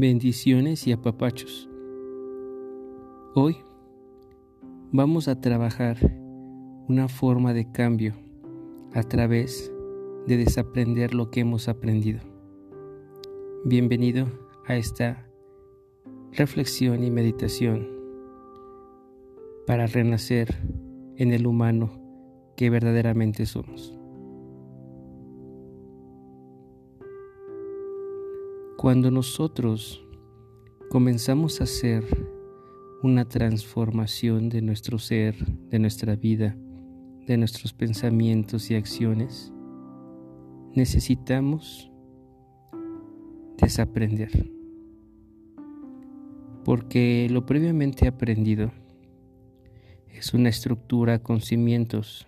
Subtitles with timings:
[0.00, 1.68] bendiciones y apapachos.
[3.34, 3.58] Hoy
[4.92, 5.98] vamos a trabajar
[6.88, 8.14] una forma de cambio
[8.94, 9.70] a través
[10.26, 12.20] de desaprender lo que hemos aprendido.
[13.66, 14.26] Bienvenido
[14.66, 15.26] a esta
[16.32, 17.86] reflexión y meditación
[19.66, 20.56] para renacer
[21.16, 21.90] en el humano
[22.56, 23.99] que verdaderamente somos.
[28.80, 30.02] Cuando nosotros
[30.88, 32.02] comenzamos a hacer
[33.02, 35.36] una transformación de nuestro ser,
[35.68, 36.56] de nuestra vida,
[37.26, 39.52] de nuestros pensamientos y acciones,
[40.74, 41.92] necesitamos
[43.58, 44.50] desaprender.
[46.64, 48.72] Porque lo previamente aprendido
[50.08, 52.26] es una estructura con cimientos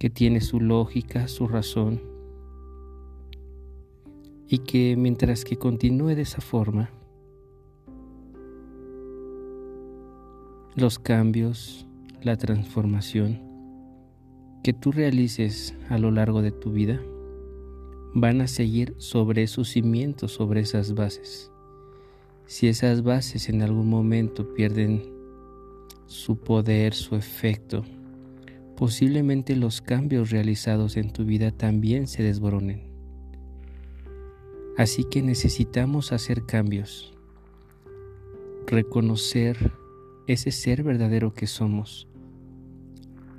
[0.00, 2.19] que tiene su lógica, su razón,
[4.52, 6.90] y que mientras que continúe de esa forma,
[10.74, 11.86] los cambios,
[12.20, 13.40] la transformación
[14.64, 17.00] que tú realices a lo largo de tu vida
[18.12, 21.52] van a seguir sobre esos cimientos, sobre esas bases.
[22.46, 25.04] Si esas bases en algún momento pierden
[26.06, 27.84] su poder, su efecto,
[28.76, 32.89] posiblemente los cambios realizados en tu vida también se desboronen.
[34.80, 37.12] Así que necesitamos hacer cambios,
[38.66, 39.74] reconocer
[40.26, 42.08] ese ser verdadero que somos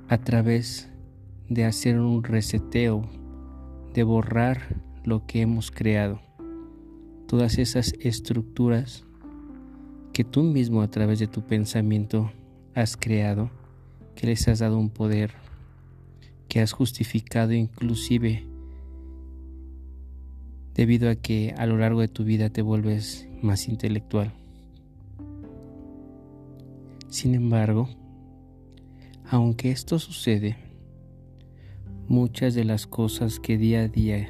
[0.07, 0.91] a través
[1.49, 3.09] de hacer un reseteo,
[3.91, 6.21] de borrar lo que hemos creado,
[7.27, 9.03] todas esas estructuras
[10.13, 12.31] que tú mismo a través de tu pensamiento
[12.75, 13.49] has creado,
[14.13, 15.31] que les has dado un poder,
[16.47, 18.50] que has justificado inclusive
[20.73, 24.33] debido a que a lo largo de tu vida te vuelves más intelectual.
[27.09, 27.89] Sin embargo,
[29.29, 30.55] aunque esto sucede,
[32.07, 34.29] muchas de las cosas que día a día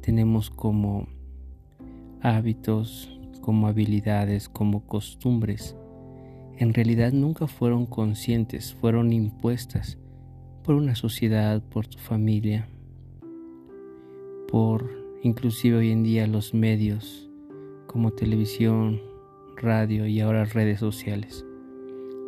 [0.00, 1.06] tenemos como
[2.20, 5.76] hábitos, como habilidades, como costumbres,
[6.56, 9.98] en realidad nunca fueron conscientes, fueron impuestas
[10.62, 12.68] por una sociedad, por tu familia,
[14.48, 17.30] por inclusive hoy en día los medios
[17.86, 19.00] como televisión,
[19.56, 21.46] radio y ahora redes sociales.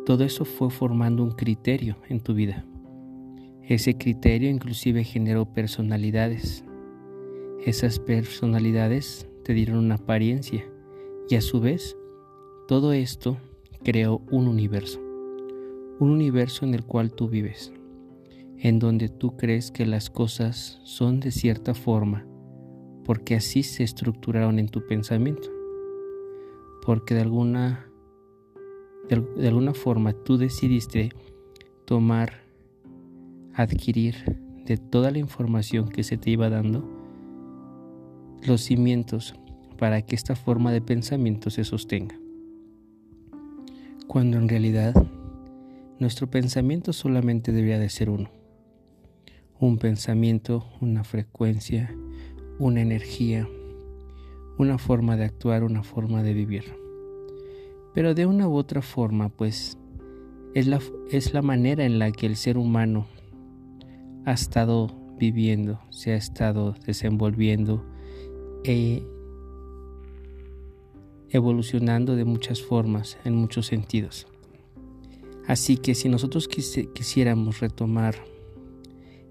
[0.03, 2.65] Todo eso fue formando un criterio en tu vida.
[3.61, 6.65] Ese criterio inclusive generó personalidades.
[7.63, 10.65] Esas personalidades te dieron una apariencia
[11.29, 11.95] y a su vez
[12.67, 13.37] todo esto
[13.83, 14.99] creó un universo.
[15.99, 17.71] Un universo en el cual tú vives,
[18.57, 22.26] en donde tú crees que las cosas son de cierta forma
[23.07, 25.49] porque así se estructuraron en tu pensamiento.
[26.85, 27.89] Porque de alguna,
[29.07, 31.13] de, alguna forma tú decidiste
[31.85, 32.43] tomar,
[33.53, 36.83] adquirir de toda la información que se te iba dando
[38.45, 39.33] los cimientos
[39.79, 42.19] para que esta forma de pensamiento se sostenga.
[44.05, 44.93] Cuando en realidad
[45.97, 48.29] nuestro pensamiento solamente debería de ser uno.
[49.61, 51.95] Un pensamiento, una frecuencia,
[52.59, 53.47] una energía,
[54.57, 56.63] una forma de actuar, una forma de vivir.
[57.93, 59.77] Pero de una u otra forma, pues,
[60.53, 60.79] es la,
[61.11, 63.07] es la manera en la que el ser humano
[64.25, 64.87] ha estado
[65.17, 67.85] viviendo, se ha estado desenvolviendo
[68.63, 69.03] e
[71.29, 74.27] evolucionando de muchas formas, en muchos sentidos.
[75.47, 78.15] Así que si nosotros quisiéramos retomar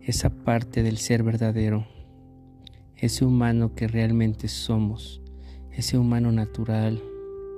[0.01, 1.87] esa parte del ser verdadero,
[2.97, 5.21] ese humano que realmente somos,
[5.73, 7.03] ese humano natural,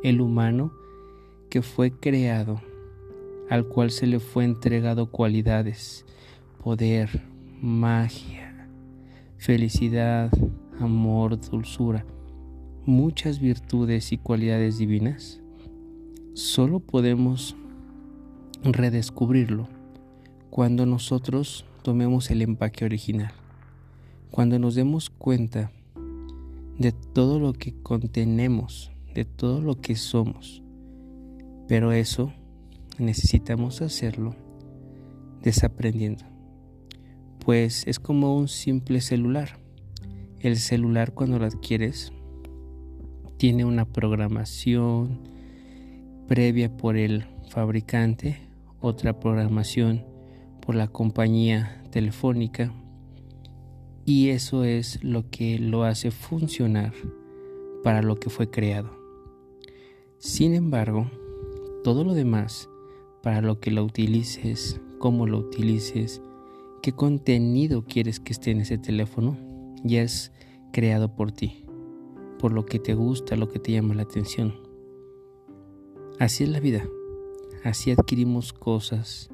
[0.02, 0.72] el humano
[1.48, 2.60] que fue creado,
[3.48, 6.04] al cual se le fue entregado cualidades,
[6.62, 7.22] poder,
[7.60, 8.68] magia,
[9.36, 10.30] felicidad,
[10.80, 12.04] amor, dulzura,
[12.84, 15.40] muchas virtudes y cualidades divinas,
[16.34, 17.56] solo podemos
[18.64, 19.68] redescubrirlo
[20.50, 23.32] cuando nosotros tomemos el empaque original.
[24.30, 25.72] Cuando nos demos cuenta
[26.78, 30.62] de todo lo que contenemos, de todo lo que somos,
[31.66, 32.32] pero eso
[32.98, 34.36] necesitamos hacerlo
[35.42, 36.24] desaprendiendo,
[37.44, 39.58] pues es como un simple celular.
[40.40, 42.12] El celular cuando lo adquieres
[43.38, 45.20] tiene una programación
[46.28, 48.36] previa por el fabricante,
[48.80, 50.04] otra programación
[50.60, 52.72] por la compañía telefónica
[54.08, 56.94] y eso es lo que lo hace funcionar
[57.84, 58.88] para lo que fue creado.
[60.16, 61.10] Sin embargo,
[61.84, 62.70] todo lo demás,
[63.22, 66.22] para lo que lo utilices, cómo lo utilices,
[66.80, 69.36] qué contenido quieres que esté en ese teléfono,
[69.84, 70.32] ya es
[70.72, 71.66] creado por ti,
[72.38, 74.54] por lo que te gusta, lo que te llama la atención.
[76.18, 76.88] Así es la vida,
[77.62, 79.28] así adquirimos cosas,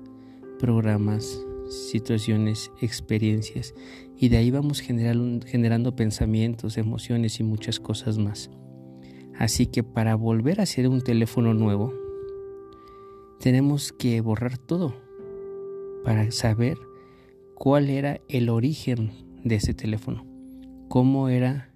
[0.59, 3.75] programas, situaciones, experiencias,
[4.17, 8.51] y de ahí vamos generando, pensamientos, emociones y muchas cosas más.
[9.37, 11.93] Así que para volver a hacer un teléfono nuevo,
[13.41, 14.95] tenemos que borrar todo
[16.05, 16.79] para saber
[17.55, 19.11] cuál era el origen
[19.43, 20.25] de ese teléfono,
[20.89, 21.71] cómo era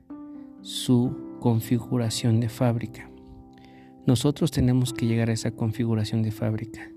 [0.62, 3.11] su configuración de fábrica.
[4.06, 6.91] Nosotros tenemos que llegar a esa configuración de fábrica.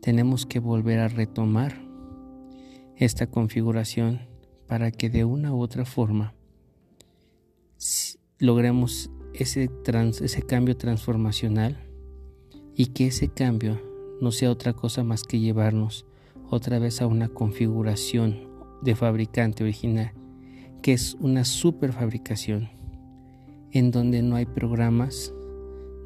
[0.00, 1.81] Tenemos que volver a retomar
[2.96, 4.28] esta configuración
[4.66, 6.34] para que de una u otra forma
[8.38, 9.70] logremos ese,
[10.20, 11.78] ese cambio transformacional
[12.74, 13.80] y que ese cambio
[14.20, 16.06] no sea otra cosa más que llevarnos
[16.48, 18.48] otra vez a una configuración
[18.82, 20.12] de fabricante original,
[20.82, 22.68] que es una superfabricación,
[23.70, 25.32] en donde no hay programas,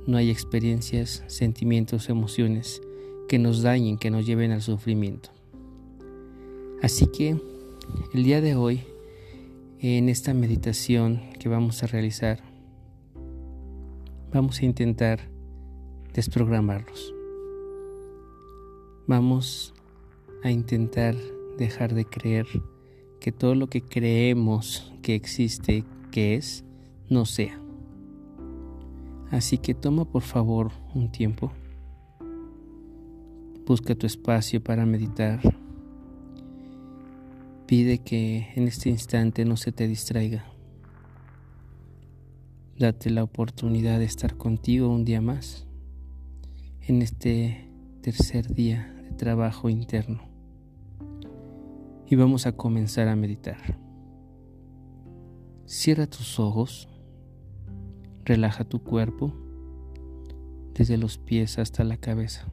[0.07, 2.81] no hay experiencias, sentimientos, emociones
[3.29, 5.36] que nos dañen, que nos lleven al sufrimiento.
[6.83, 7.41] Así que
[8.13, 8.83] el día de hoy,
[9.81, 12.41] en esta meditación que vamos a realizar,
[14.31, 15.21] vamos a intentar
[16.13, 17.15] desprogramarlos.
[19.07, 19.75] Vamos
[20.43, 21.17] a intentar
[21.57, 22.47] dejar de creer
[23.21, 26.63] que todo lo que creemos que existe, que es,
[27.09, 27.59] no sea.
[29.31, 31.53] Así que toma por favor un tiempo.
[33.65, 35.41] Busca tu espacio para meditar
[37.67, 40.45] Pide que en este instante no se te distraiga.
[42.79, 45.67] Date la oportunidad de estar contigo un día más
[46.83, 47.69] en este
[48.03, 50.21] tercer día de trabajo interno.
[52.07, 53.81] Y vamos a comenzar a meditar.
[55.65, 56.89] Cierra tus ojos,
[58.25, 59.35] relaja tu cuerpo
[60.73, 62.47] desde los pies hasta la cabeza.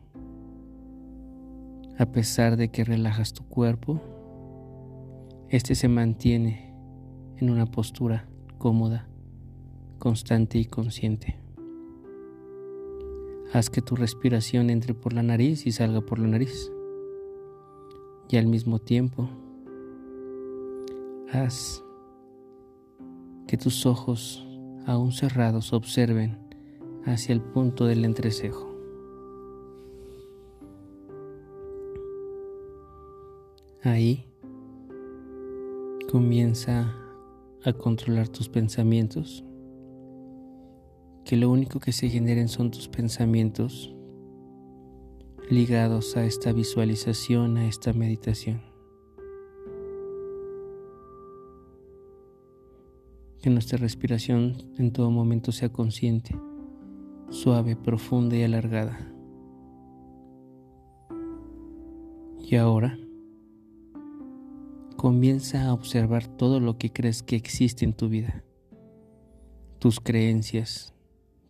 [2.00, 4.02] A pesar de que relajas tu cuerpo,
[5.54, 6.74] este se mantiene
[7.38, 8.28] en una postura
[8.58, 9.08] cómoda,
[10.00, 11.38] constante y consciente.
[13.54, 16.72] Haz que tu respiración entre por la nariz y salga por la nariz.
[18.30, 19.30] Y al mismo tiempo,
[21.32, 21.84] haz
[23.46, 24.44] que tus ojos,
[24.88, 26.36] aún cerrados, observen
[27.06, 28.76] hacia el punto del entrecejo.
[33.84, 34.33] Ahí
[36.14, 36.96] Comienza
[37.66, 39.44] a controlar tus pensamientos,
[41.26, 43.96] que lo único que se generen son tus pensamientos
[45.50, 48.62] ligados a esta visualización, a esta meditación.
[53.42, 56.40] Que nuestra respiración en todo momento sea consciente,
[57.32, 59.12] suave, profunda y alargada.
[62.38, 63.00] Y ahora,
[65.04, 68.42] comienza a observar todo lo que crees que existe en tu vida,
[69.78, 70.94] tus creencias,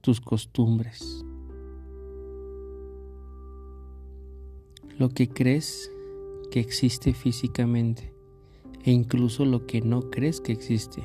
[0.01, 1.23] tus costumbres,
[4.97, 5.91] lo que crees
[6.49, 8.11] que existe físicamente
[8.83, 11.03] e incluso lo que no crees que existe.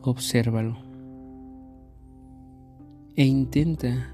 [0.00, 0.78] Obsérvalo.
[3.14, 4.10] E intenta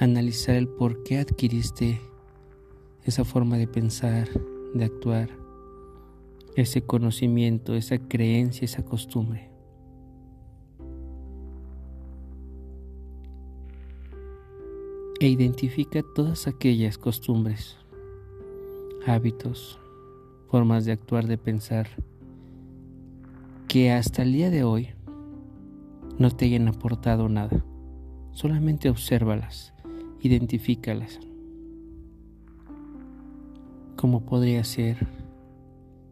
[0.00, 2.00] analizar el por qué adquiriste
[3.04, 4.28] esa forma de pensar,
[4.74, 5.28] de actuar,
[6.54, 9.50] ese conocimiento, esa creencia, esa costumbre.
[15.18, 17.76] E identifica todas aquellas costumbres,
[19.06, 19.78] hábitos,
[20.48, 21.88] formas de actuar, de pensar,
[23.68, 24.90] que hasta el día de hoy
[26.18, 27.64] no te hayan aportado nada.
[28.32, 29.72] Solamente obsérvalas,
[30.20, 31.20] identifícalas
[34.02, 35.06] como podría ser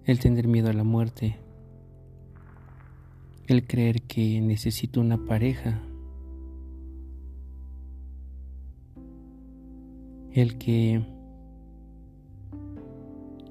[0.04, 1.40] el tener miedo a la muerte,
[3.49, 5.82] el creer que necesito una pareja,
[10.30, 11.04] el que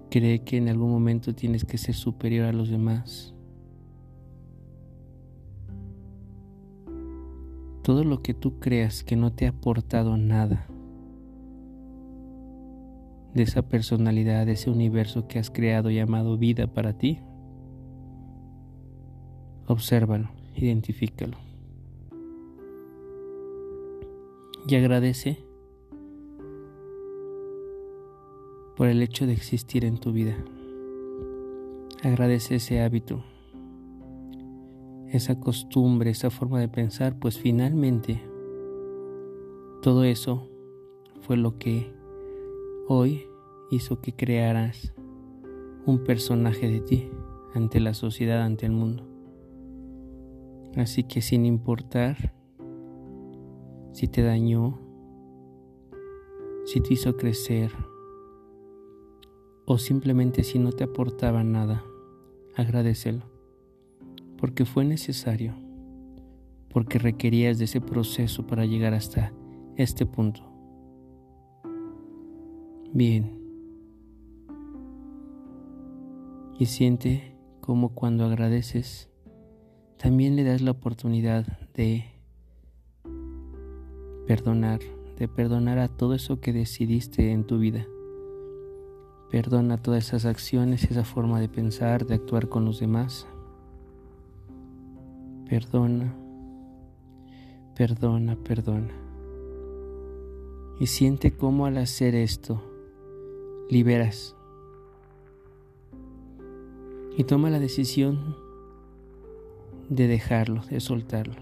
[0.10, 3.34] cree que en algún momento tienes que ser superior a los demás.
[7.84, 10.69] Todo lo que tú creas que no te ha aportado nada
[13.34, 17.20] de esa personalidad, de ese universo que has creado llamado vida para ti,
[19.70, 21.38] Obsérvalo, identifícalo.
[24.68, 25.38] Y agradece
[28.76, 30.36] por el hecho de existir en tu vida.
[32.02, 33.24] Agradece ese hábito,
[35.10, 38.24] esa costumbre, esa forma de pensar, pues finalmente
[39.84, 40.50] todo eso
[41.22, 41.94] fue lo que
[42.92, 43.28] hoy
[43.70, 44.96] hizo que crearas
[45.86, 47.08] un personaje de ti
[47.54, 49.08] ante la sociedad, ante el mundo.
[50.76, 52.34] Así que sin importar
[53.92, 54.80] si te dañó,
[56.66, 57.72] si te hizo crecer
[59.68, 61.84] o simplemente si no te aportaba nada,
[62.56, 63.22] agradecelo,
[64.36, 65.54] porque fue necesario,
[66.70, 69.32] porque requerías de ese proceso para llegar hasta
[69.76, 70.49] este punto.
[72.92, 73.38] Bien.
[76.58, 79.10] Y siente como cuando agradeces,
[79.98, 82.06] también le das la oportunidad de
[84.26, 84.80] perdonar,
[85.18, 87.86] de perdonar a todo eso que decidiste en tu vida.
[89.30, 93.28] Perdona todas esas acciones, esa forma de pensar, de actuar con los demás.
[95.48, 96.16] Perdona,
[97.76, 98.94] perdona, perdona.
[100.80, 102.64] Y siente cómo al hacer esto
[103.70, 104.36] liberas.
[107.18, 108.36] Y toma la decisión
[109.90, 111.36] de dejarlo, de soltarlo.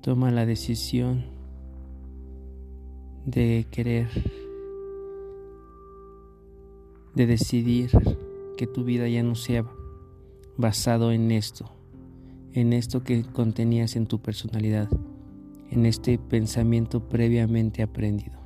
[0.00, 1.26] Toma la decisión
[3.24, 4.08] de querer
[7.14, 7.90] de decidir
[8.58, 9.64] que tu vida ya no sea
[10.58, 11.70] basado en esto,
[12.52, 14.88] en esto que contenías en tu personalidad,
[15.70, 18.45] en este pensamiento previamente aprendido.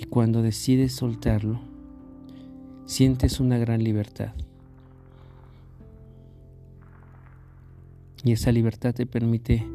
[0.00, 1.58] Y cuando decides soltarlo,
[2.84, 4.32] sientes una gran libertad.
[8.22, 9.66] Y esa libertad te permite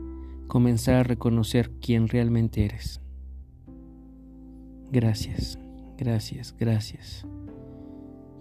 [0.48, 3.02] comenzar a reconocer quién realmente eres.
[4.94, 5.60] Gracias.
[5.98, 7.28] Gracias, gracias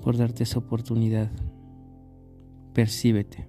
[0.03, 1.33] por darte esa oportunidad.
[2.75, 3.49] Percíbete.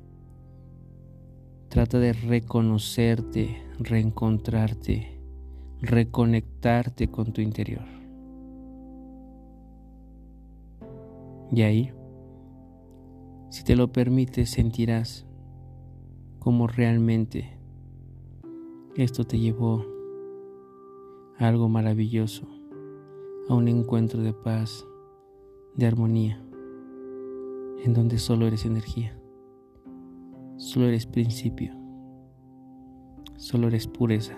[1.70, 5.20] Trata de reconocerte, reencontrarte,
[5.82, 8.03] reconectarte con tu interior.
[11.54, 11.94] Y ahí,
[13.52, 15.28] si te lo permites, sentirás
[16.40, 17.60] cómo realmente
[18.96, 19.86] esto te llevó
[21.38, 22.48] a algo maravilloso
[23.50, 24.84] a un encuentro de paz,
[25.76, 26.44] de armonía,
[27.84, 29.16] en donde solo eres energía,
[30.58, 31.76] solo eres principio,
[33.38, 34.36] solo eres pureza.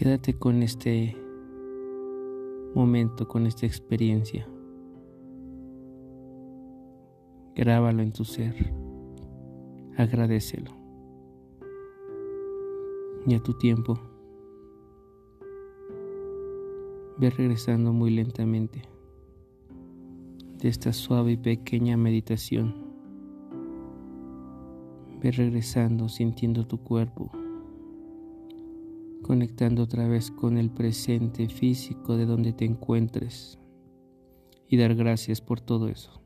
[0.00, 1.14] Quédate con este
[2.74, 4.48] momento, con esta experiencia.
[7.54, 8.72] Grábalo en tu ser.
[9.98, 10.70] Agradecelo
[13.26, 14.00] y a tu tiempo.
[17.18, 18.80] Ve regresando muy lentamente
[20.62, 22.74] de esta suave y pequeña meditación.
[25.20, 27.30] Ve regresando sintiendo tu cuerpo,
[29.22, 33.58] conectando otra vez con el presente físico de donde te encuentres
[34.68, 36.20] y dar gracias por todo eso.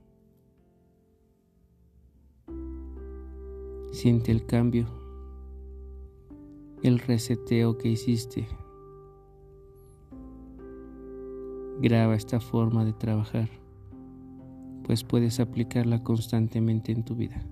[3.92, 5.04] Siente el cambio
[6.84, 8.46] el reseteo que hiciste.
[11.80, 13.48] Graba esta forma de trabajar,
[14.84, 17.42] pues puedes aplicarla constantemente en tu vida.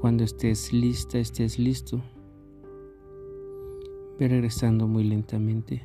[0.00, 2.02] Cuando estés lista, estés listo,
[4.18, 5.82] ve regresando muy lentamente,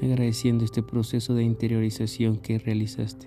[0.00, 3.26] agradeciendo este proceso de interiorización que realizaste.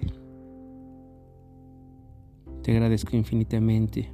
[2.61, 4.09] Te agradezco infinitamente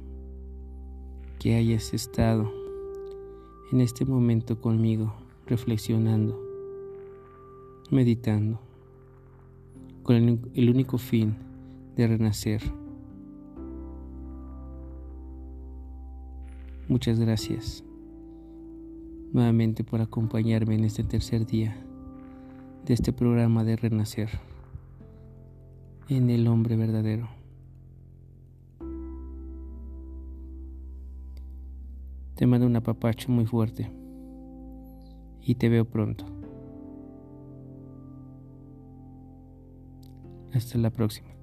[1.38, 2.50] que hayas estado
[3.72, 5.14] en este momento conmigo,
[5.46, 6.38] reflexionando,
[7.90, 8.58] meditando,
[10.02, 10.16] con
[10.54, 11.36] el, único fin
[11.94, 12.60] de renacer.
[16.88, 17.84] Muchas gracias
[19.32, 21.76] nuevamente por acompañarme en este tercer día
[22.84, 24.30] de este programa de renacer
[26.08, 27.28] en el hombre verdadero.
[32.34, 33.90] Te mando un apapacho muy fuerte
[35.42, 36.24] y te veo pronto.
[40.52, 41.39] Hasta la próxima.